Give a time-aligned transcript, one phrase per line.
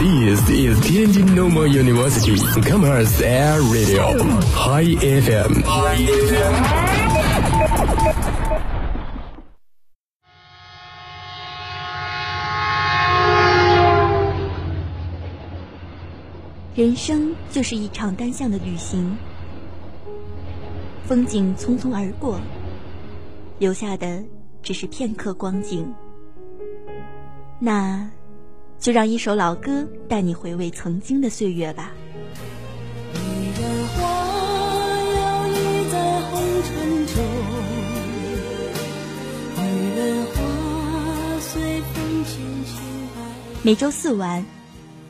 [0.00, 4.16] This is Tianjin Normal University Commerce Air Radio
[4.54, 5.60] High FM。
[16.74, 19.18] 人生就是一场单向的旅行，
[21.06, 22.40] 风景匆匆而过，
[23.58, 24.24] 留下的
[24.62, 25.92] 只是片刻光景。
[27.58, 28.10] 那，
[28.80, 31.92] 就让一首老歌带你回味曾经的岁月吧。
[43.62, 44.46] 每周四晚，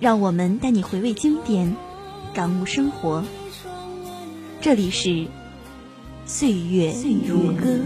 [0.00, 1.76] 让我们带你回味经典，
[2.34, 3.22] 感悟生活。
[4.60, 5.28] 这里是
[6.26, 6.92] 岁月
[7.24, 7.78] 如歌。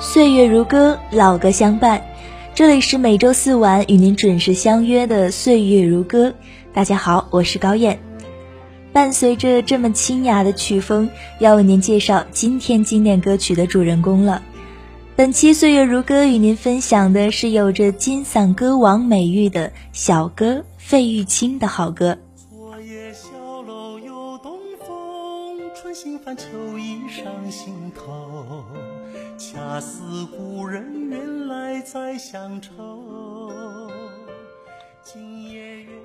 [0.00, 2.00] 岁月如歌，老歌相伴。
[2.54, 6.28] 这里是每周四晚与您准时相约的《岁月如歌》。
[6.72, 7.98] 大家好，我是高燕。
[8.92, 14.40] 伴随着这么清雅的曲风，要为您介绍今天经典歌曲的主人公了。
[15.16, 22.16] 本期《岁月如歌》与您分享的是有着“金嗓歌王”美誉的小哥费玉清的好歌。
[22.36, 23.28] 昨夜小
[23.62, 26.44] 楼又东风，春心泛秋
[29.68, 30.00] 恰似
[30.34, 32.70] 故人远来再相愁。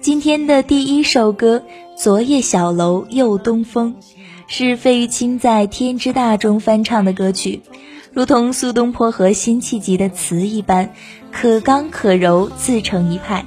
[0.00, 1.58] 今天的第一首歌
[1.94, 3.96] 《昨夜小楼又东风》，
[4.46, 7.60] 是费玉清在《天之大》中翻唱的歌曲，
[8.14, 10.94] 如同苏东坡和辛弃疾的词一般，
[11.30, 13.44] 可刚可柔，自成一派。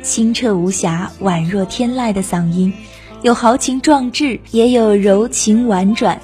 [0.00, 2.72] 清澈无瑕，宛若天籁的嗓音，
[3.20, 6.22] 有豪情壮志，也有柔情婉转。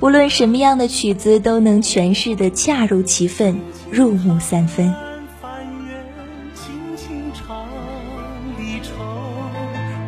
[0.00, 3.60] 无论什么样的曲子，都能诠释的恰如其分，
[3.90, 4.94] 入木三分。
[5.42, 5.50] 翻
[5.88, 5.92] 阅
[6.54, 7.66] 轻轻唱
[8.56, 8.92] 离愁，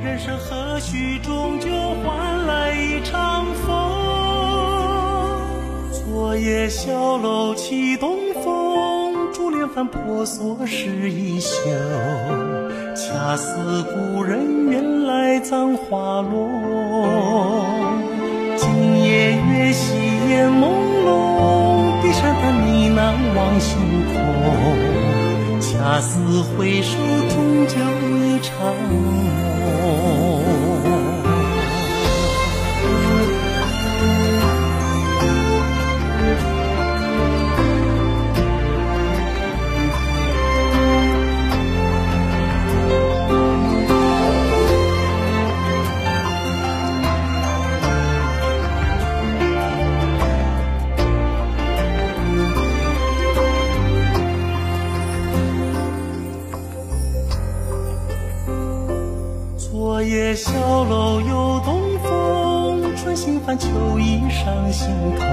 [0.05, 1.69] 人生何须终究
[2.05, 3.75] 换来一场风？
[5.91, 11.51] 昨夜小楼起东风，珠帘翻婆娑湿衣袖。
[12.95, 17.09] 恰似故人远来葬花落。
[19.61, 19.95] 夜月稀
[20.31, 20.73] 烟朦
[21.05, 22.67] 胧，低山的呢
[22.97, 22.99] 喃
[23.37, 23.77] 望星
[24.07, 24.15] 空。
[25.61, 26.97] 恰似回首，
[27.29, 27.75] 终究
[28.17, 28.51] 一场
[28.89, 29.60] 梦。
[63.59, 64.89] 秋意上心
[65.19, 65.25] 头，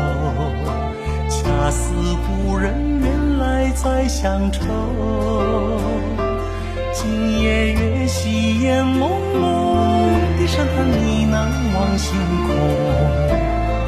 [1.29, 1.93] 恰似
[2.25, 4.59] 故人远来再乡愁。
[6.93, 9.45] 今夜月稀烟朦胧，
[10.37, 10.97] 低山潭呢
[11.31, 11.35] 喃
[11.75, 12.17] 望星
[12.47, 12.49] 空。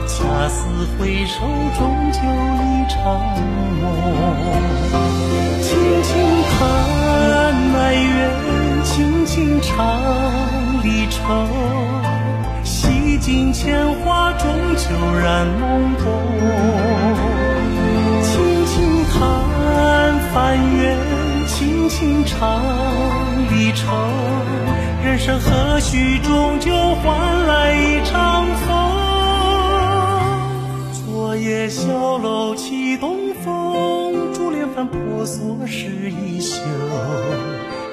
[0.08, 0.18] 恰
[0.48, 0.58] 似
[0.98, 1.40] 回首，
[1.78, 1.80] 终
[2.12, 2.98] 究一场
[3.82, 3.84] 梦。
[5.62, 5.68] 轻
[6.04, 6.10] 轻
[6.52, 6.58] 叹
[7.76, 8.08] 哀怨，
[8.84, 9.68] 轻轻唱
[10.84, 11.18] 离愁。
[12.64, 14.09] 洗尽铅华，
[15.00, 16.06] 悠然懵懂。
[18.24, 19.20] 轻轻叹
[20.34, 20.96] 翻阅，
[21.48, 22.62] 轻轻唱
[23.50, 23.88] 离愁。
[25.04, 28.68] 人生何须终究换来一场风？
[30.92, 36.62] 昨夜小楼起东风，珠帘翻婆娑湿衣袖。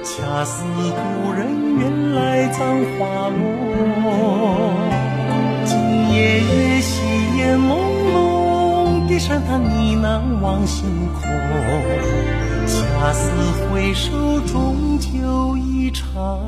[0.03, 1.47] 恰似故人
[1.79, 2.59] 远来葬
[2.99, 4.96] 花落。
[10.17, 10.83] 潭呢喃望星
[11.13, 11.21] 空。
[12.65, 13.31] 恰似
[13.69, 16.41] 回首，终究一场。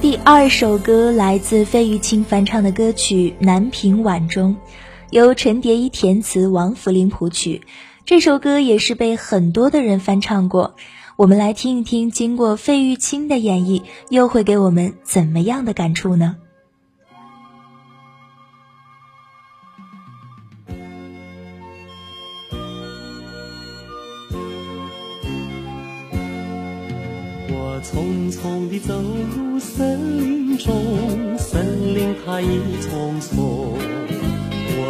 [0.00, 4.50] 第二首歌来自费玉清翻唱的歌曲《南屏晚钟》，
[5.12, 7.60] 由陈蝶衣填词，王福林谱曲。
[8.06, 10.74] 这首歌也是被很多的人翻唱过。
[11.16, 16.36] 我们来听一听，经过费玉清的演绎，又会给我们怎么样的感触呢？
[27.50, 28.98] 我匆匆地走
[29.36, 32.46] 入森林中，森林它一
[32.80, 34.01] 丛丛。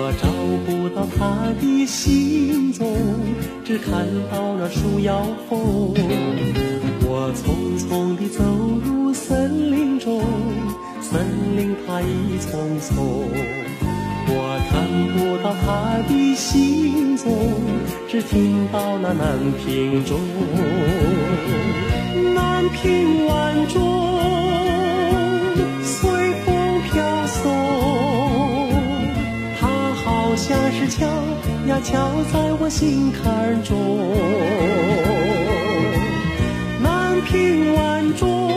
[0.04, 0.26] 我找
[0.66, 2.93] 不到他的行踪，
[3.64, 5.94] 只看到那树摇风。
[7.04, 8.43] 我匆匆地走
[8.84, 10.20] 入森林中，
[11.00, 11.25] 森
[11.56, 13.28] 林它一丛丛。
[14.26, 14.82] 我看
[15.14, 17.32] 不到他的行踪，
[18.08, 20.19] 只听到那南屏钟，
[22.34, 23.81] 南屏晚钟。
[30.82, 31.06] 是敲
[31.69, 33.79] 呀敲在我心坎中，
[36.82, 38.50] 南屏晚钟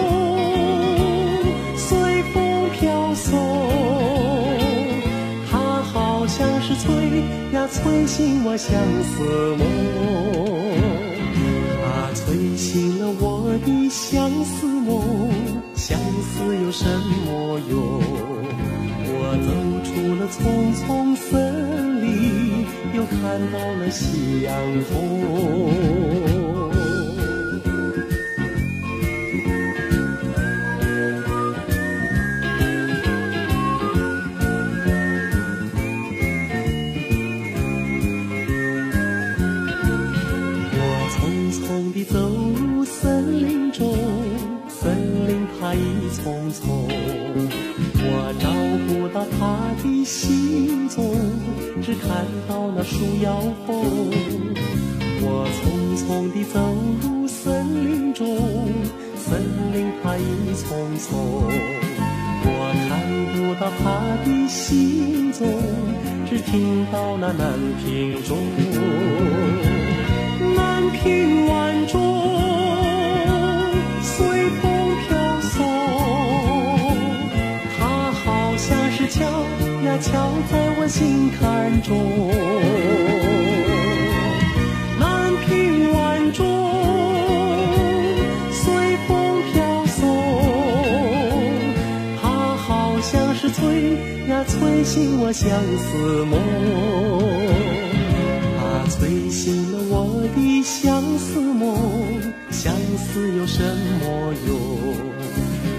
[1.77, 3.37] 随风飘送，
[5.51, 7.21] 它好像是催
[7.53, 8.73] 呀催醒我相
[9.03, 9.67] 思梦，
[11.83, 15.29] 它催醒了我的相思梦，
[15.75, 16.85] 相思有什
[17.27, 18.01] 么用？
[19.17, 19.49] 我走
[19.85, 21.54] 出了丛丛森。
[23.25, 26.54] 看到了夕阳红。
[51.85, 53.77] 只看到那树摇风，
[55.21, 56.59] 我匆匆地走
[57.03, 58.25] 入森林中，
[59.15, 61.45] 森林它一丛丛，
[62.43, 62.89] 我看
[63.35, 63.83] 不到他
[64.25, 65.45] 的行踪，
[66.27, 67.53] 只听到那南
[67.83, 68.35] 屏钟，
[70.55, 72.64] 南屏晚钟。
[80.05, 80.11] 敲
[80.51, 82.29] 在我心坎中，
[84.99, 86.45] 南屏晚钟
[88.51, 88.61] 随
[89.07, 89.97] 风飘送，
[92.21, 93.97] 它好像是催
[94.29, 95.49] 呀催醒我相
[95.79, 96.39] 思梦，
[98.59, 102.21] 它催醒了我的相思梦，
[102.51, 104.55] 相思有什么用？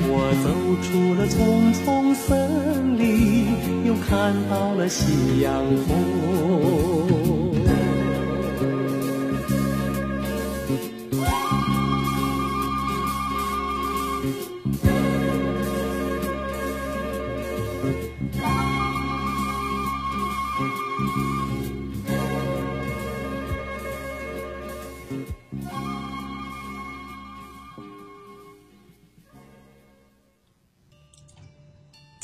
[0.08, 0.48] 我走
[0.82, 2.26] 出了丛丛森，
[4.08, 7.15] 看到了夕阳红。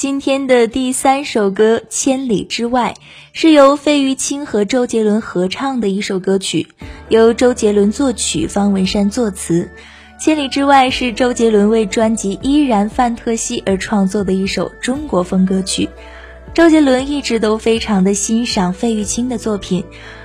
[0.02, 2.96] 今天的第三首歌《千里之外》
[3.32, 6.66] 是由费玉清和周杰伦合唱的一首歌曲，
[7.08, 9.70] 由周杰伦作曲，方文山作词。
[10.20, 15.88] 《千里之外》是周杰伦为专辑《依然范特西》而创作的一首中国风歌曲。
[16.52, 19.84] 周杰伦一直都非常的欣赏费玉清的作品。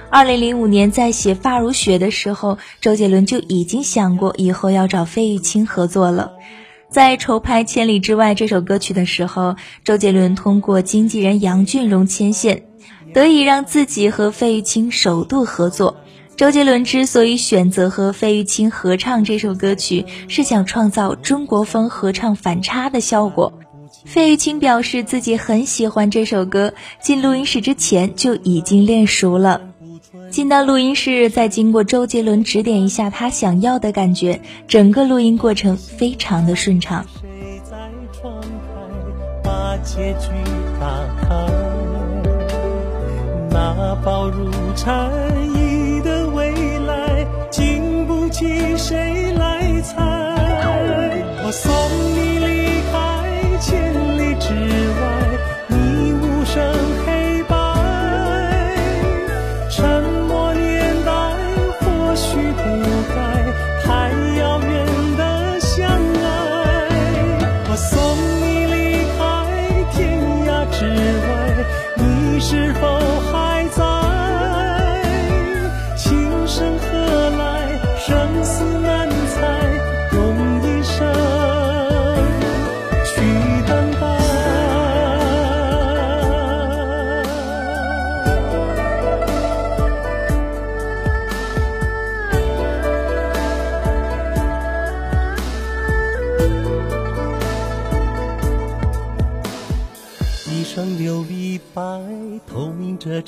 [0.09, 6.31] 二零零五年在写《发如雪》的时候，周杰伦就已经想过以后要找费玉清合作了。
[6.89, 12.63] 在筹拍《千里之外》这首歌曲的时候，周杰伦通过经纪人杨俊荣牵线，
[13.13, 15.97] 得以让自己和费玉清首度合作。
[16.37, 23.51] 周杰伦之所以选择和费玉清合唱这首歌曲，是想创造中国风合唱反差的效果。
[24.05, 29.61] 费玉清表示自己很喜欢这首歌，进录音室之前就已经练熟了。
[30.29, 37.05] 进到录音室，再经过周杰伦指点一下他想要的感觉，整个录音过程非常的顺畅。
[37.21, 37.77] 谁在
[38.13, 38.47] 窗台
[39.43, 40.29] 把结局
[40.79, 40.87] 打
[41.21, 41.27] 开？
[43.49, 45.09] 那薄如蝉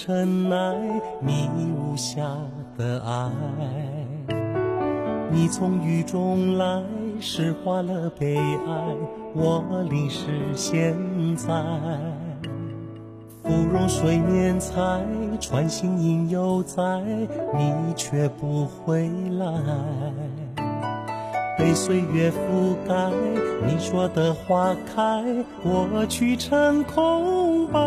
[0.09, 0.75] 尘埃，
[1.21, 1.47] 迷
[1.77, 2.23] 雾下
[2.75, 3.29] 的爱。
[5.29, 6.81] 你从雨中来，
[7.19, 8.95] 释化了悲哀，
[9.35, 10.25] 我淋湿
[10.55, 10.95] 现
[11.35, 11.53] 在。
[13.43, 14.99] 芙蓉水面采，
[15.39, 16.81] 穿行影犹在，
[17.55, 19.45] 你却不回来。
[21.55, 23.11] 被岁月覆盖，
[23.63, 25.23] 你说的花开，
[25.63, 27.79] 我去成空白。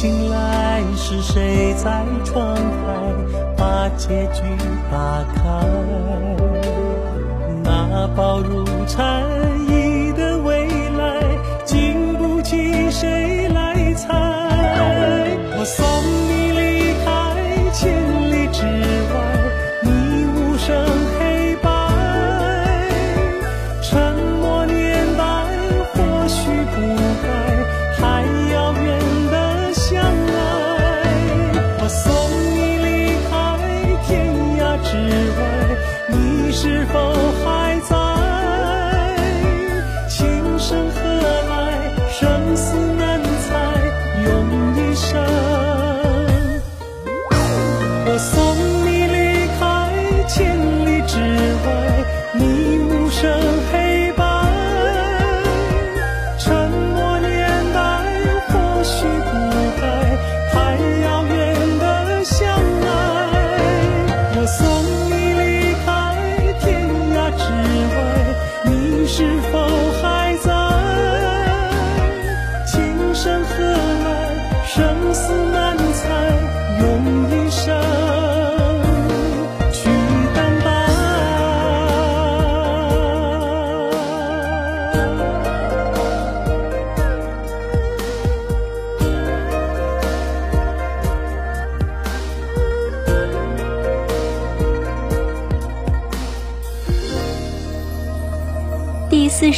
[0.00, 2.60] 醒来，是谁在窗台
[3.56, 4.42] 把结局
[4.92, 5.42] 打开？
[7.64, 9.24] 那薄如蝉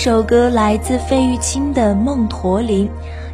[0.03, 2.89] 首歌来自费玉清的《梦驼铃》，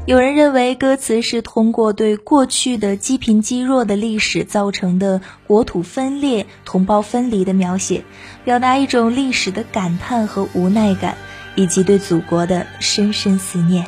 [0.04, 8.02] 有人认为歌词是通过对过去的积贫积弱的历史造成的国土分裂、同胞分离的描写，
[8.44, 11.16] 表达一种历史的感叹和无奈感，
[11.54, 13.86] 以及对祖国的深深思念。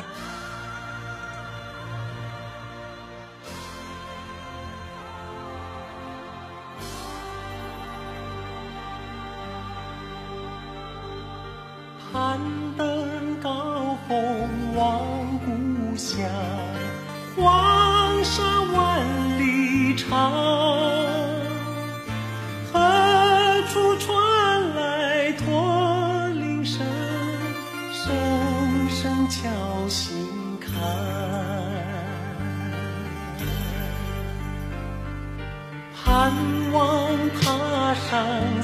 [38.09, 38.58] 唱。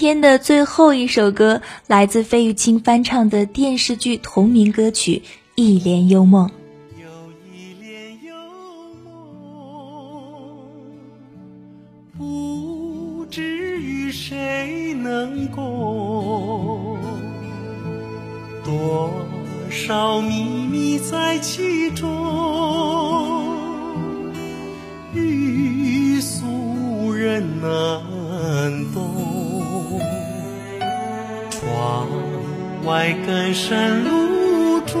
[0.00, 5.22] 天的最后一首歌来自费玉清翻唱的电视剧同名歌曲
[5.56, 6.48] 《一帘幽梦》。
[6.98, 7.06] 有
[7.52, 8.34] 一帘幽
[9.04, 9.12] 梦，
[12.16, 16.96] 不知与谁能共，
[18.64, 19.12] 多
[19.68, 22.08] 少秘密在其中，
[25.12, 27.70] 欲诉人难
[28.94, 29.09] 懂。
[32.84, 34.98] 外更深露中，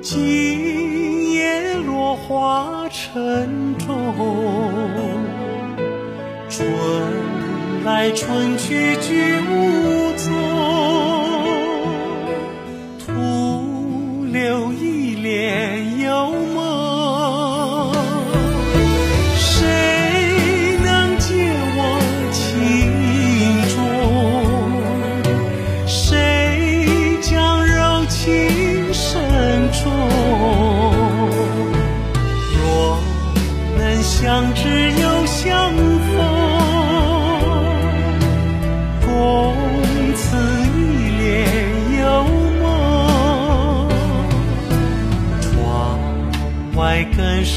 [0.00, 4.14] 今夜落花沉重。
[6.48, 6.66] 春
[7.84, 9.79] 来春去俱无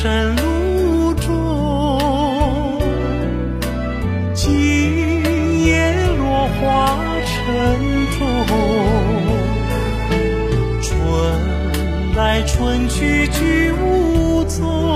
[0.03, 2.77] 山路中，
[4.33, 7.31] 今夜落花成
[8.11, 8.19] 冢。
[10.81, 10.91] 春
[12.17, 14.92] 来春去俱无踪，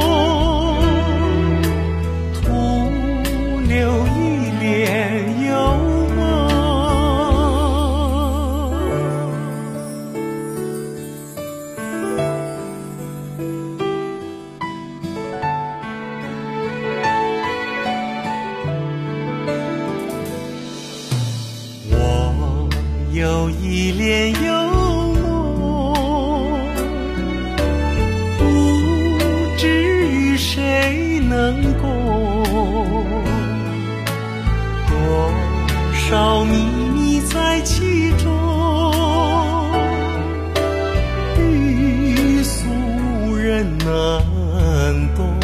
[31.47, 31.87] 谁能共，
[34.89, 34.93] 多
[35.93, 36.57] 少秘
[36.93, 38.27] 密在其中，
[41.39, 42.67] 欲诉
[43.37, 43.87] 人难
[45.15, 45.39] 懂。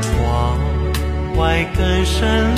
[0.00, 0.58] 窗
[1.36, 2.55] 外更深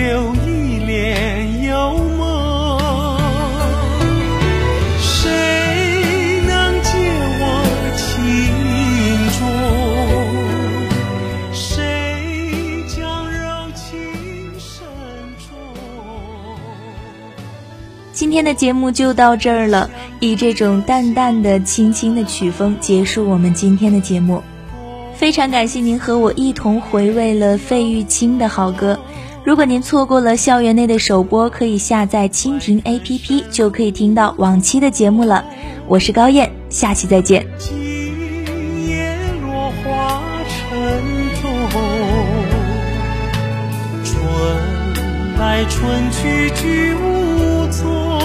[0.00, 3.20] 留一帘幽梦。
[4.98, 5.30] 谁
[6.46, 6.88] 能解
[7.38, 7.42] 我
[7.98, 8.08] 情
[9.36, 9.44] 衷？
[11.52, 11.62] 谁
[12.88, 13.38] 将柔
[13.74, 13.88] 情
[14.58, 14.88] 深
[15.38, 15.52] 重？
[18.14, 24.42] 今天的节目就到这儿了，以这种淡淡的、轻轻的曲风结束我们今天的节目。
[25.14, 28.98] 非常感谢您和我一同回味了费玉清的好歌。
[29.42, 35.42] 如果您错过了校园内的首播，可以下载蜻蜓 APP 就可以听到往期的节目了。
[35.86, 37.46] 我是高燕，下期再见。
[37.58, 40.20] 今夜落花，
[44.04, 44.20] 春
[45.38, 48.19] 来春去俱无踪。